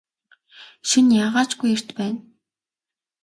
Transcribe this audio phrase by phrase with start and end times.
[0.89, 2.19] Шөнө яагаа ч үгүй эрт байна.